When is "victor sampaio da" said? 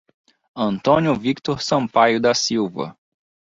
1.13-2.33